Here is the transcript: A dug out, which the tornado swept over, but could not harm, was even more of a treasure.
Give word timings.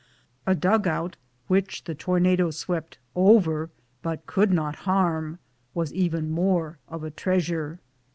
A 0.47 0.55
dug 0.55 0.87
out, 0.87 1.15
which 1.45 1.83
the 1.83 1.93
tornado 1.93 2.49
swept 2.49 2.97
over, 3.15 3.69
but 4.01 4.25
could 4.25 4.51
not 4.51 4.77
harm, 4.87 5.37
was 5.75 5.93
even 5.93 6.31
more 6.31 6.79
of 6.87 7.03
a 7.03 7.11
treasure. 7.11 7.77